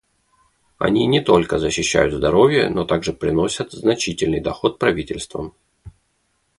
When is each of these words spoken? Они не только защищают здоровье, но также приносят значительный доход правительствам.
Они 0.79 1.05
не 1.05 1.21
только 1.21 1.59
защищают 1.59 2.11
здоровье, 2.15 2.71
но 2.71 2.85
также 2.85 3.13
приносят 3.13 3.71
значительный 3.71 4.41
доход 4.41 4.79
правительствам. 4.79 5.53